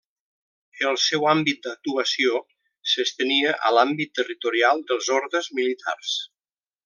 [0.91, 2.39] El seu àmbit d'actuació
[2.93, 6.17] s'estenia a l'àmbit territorial dels ordes militars.